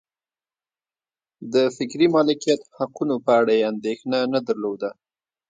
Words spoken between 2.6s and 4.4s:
حقونو په اړه یې اندېښنه نه